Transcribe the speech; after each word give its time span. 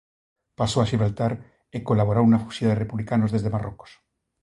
Pasou 0.59 0.79
a 0.81 0.89
Xibraltar 0.91 1.31
e 1.75 1.77
colaborou 1.87 2.25
na 2.29 2.41
fuxida 2.43 2.71
de 2.71 2.81
republicanos 2.83 3.31
desde 3.31 3.53
Marrocos. 3.55 3.91